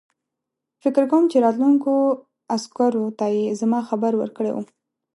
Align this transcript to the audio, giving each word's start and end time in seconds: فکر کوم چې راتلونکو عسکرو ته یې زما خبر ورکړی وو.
فکر 0.83 1.03
کوم 1.11 1.23
چې 1.31 1.37
راتلونکو 1.45 1.93
عسکرو 2.55 3.05
ته 3.19 3.25
یې 3.35 3.43
زما 3.61 3.79
خبر 3.89 4.11
ورکړی 4.17 4.51
وو. 4.53 4.63